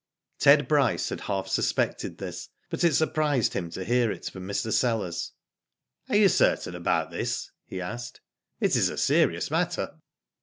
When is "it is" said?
8.61-8.89